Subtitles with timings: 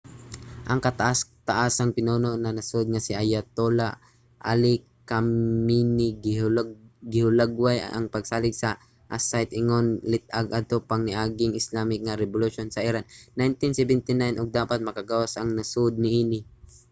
[0.71, 3.91] ang kataas-taasang pinuno sa nasud nga si ayatollah
[4.51, 4.73] ali
[5.09, 6.09] khamenei
[7.13, 8.69] gihulagway ang pagsalig sa
[9.17, 14.79] aseite ingon lit-ag adto pang niaging islamic nga rebolusyon sa iran sa 1979 ug dapat
[14.83, 16.39] makagawas ang nasod niini